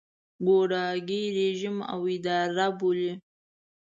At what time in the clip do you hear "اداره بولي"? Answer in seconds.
2.13-3.11